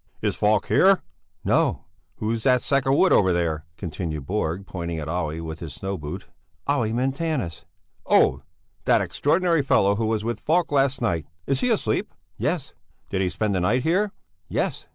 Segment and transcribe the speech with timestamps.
[0.19, 1.03] "Is Falk here?"
[1.43, 5.59] "No!" "Who is that sack of wood over there?" continued Borg, pointing at Olle with
[5.59, 6.25] his snow boot.
[6.65, 7.65] "Olle Montanus."
[8.07, 8.41] "Oh!
[8.85, 11.27] That extraordinary fellow who was with Falk last night!
[11.45, 12.73] Is he asleep?" "Yes."
[13.11, 14.11] "Did he spend the night here?"
[14.49, 14.87] "Yes."